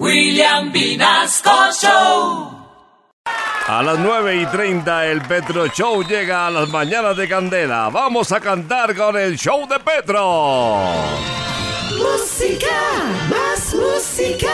[0.00, 2.50] William Vinasco Show.
[3.66, 7.90] A las 9 y 30 el Petro Show llega a las mañanas de Candela.
[7.90, 10.92] Vamos a cantar con el show de Petro.
[11.96, 12.76] Música,
[13.30, 14.52] más música,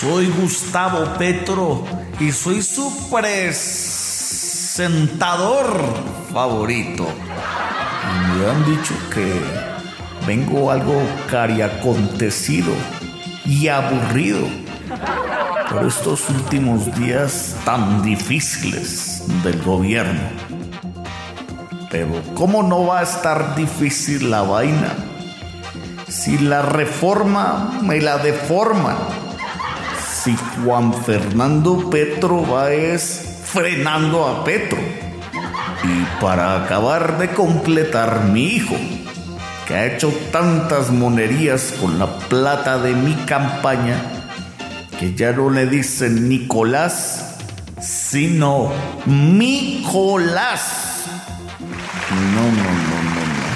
[0.00, 1.84] Soy Gustavo Petro
[2.20, 5.82] y soy su presentador
[6.32, 7.04] favorito.
[8.36, 9.40] Me han dicho que
[10.24, 12.72] vengo algo cariacontecido
[13.44, 14.46] y aburrido
[15.68, 20.28] por estos últimos días tan difíciles del gobierno.
[21.90, 24.94] Pero ¿cómo no va a estar difícil la vaina?
[26.06, 29.26] Si la reforma me la deforman
[30.22, 34.78] si Juan Fernando Petro va es frenando a Petro.
[35.84, 38.74] Y para acabar de completar mi hijo,
[39.66, 43.96] que ha hecho tantas monerías con la plata de mi campaña,
[44.98, 47.36] que ya no le dicen Nicolás,
[47.80, 48.72] sino
[49.06, 51.04] Nicolás.
[52.10, 53.46] No, no, no, no, no.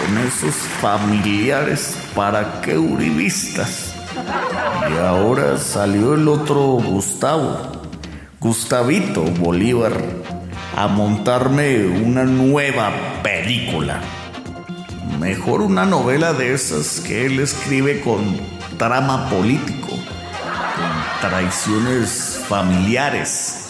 [0.00, 3.97] Con esos familiares, ¿para qué uribistas?
[4.90, 7.82] Y ahora salió el otro Gustavo,
[8.40, 9.92] Gustavito Bolívar,
[10.76, 12.90] a montarme una nueva
[13.22, 14.00] película.
[15.20, 18.36] Mejor una novela de esas que él escribe con
[18.78, 23.68] trama político, con traiciones familiares.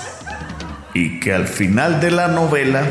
[0.95, 2.83] Y que al final de la novela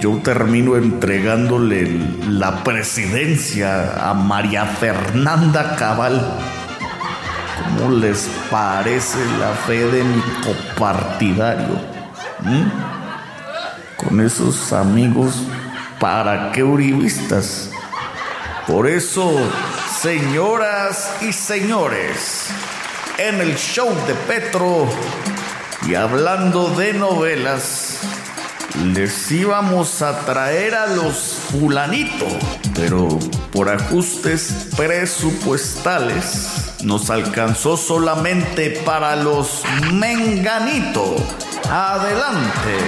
[0.00, 1.88] yo termino entregándole
[2.28, 6.20] la presidencia a María Fernanda Cabal
[7.76, 11.78] ¿Cómo les parece la fe de mi copartidario?
[12.40, 12.70] ¿Mm?
[13.96, 15.34] Con esos amigos,
[16.00, 17.70] ¿para qué uribistas?
[18.66, 19.32] Por eso,
[20.00, 22.46] señoras y señores,
[23.18, 24.88] en el show de Petro
[25.86, 27.98] y hablando de novelas,
[28.84, 31.16] les íbamos a traer a los
[31.50, 32.32] fulanitos,
[32.74, 33.18] pero
[33.52, 39.62] por ajustes presupuestales nos alcanzó solamente para los
[39.92, 41.16] Menganito.
[41.70, 42.78] Adelante.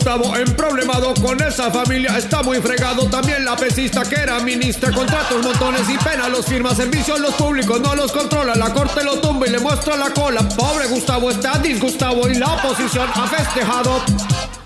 [0.00, 3.10] Gustavo, emproblemado con esa familia, está muy fregado.
[3.10, 7.34] También la pesista que era ministra, contratos montones y pena los firmas en vicio los
[7.34, 8.54] públicos, no los controla.
[8.54, 10.48] La corte lo tumba y le muestra la cola.
[10.56, 14.00] Pobre Gustavo está disgustado y la oposición ha festejado.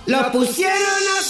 [0.07, 1.24] La pusieron a